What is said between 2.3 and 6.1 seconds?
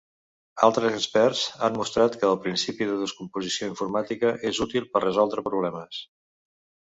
principi de descomposició informàtica és útil per resoldre problemes.